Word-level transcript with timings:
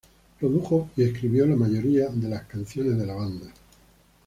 Produjo 0.39 0.89
y 0.95 1.03
escribió 1.03 1.45
la 1.45 1.55
mayoría 1.55 2.07
de 2.09 2.41
canciones 2.47 2.97
de 2.97 3.05
la 3.05 3.13
banda. 3.13 3.53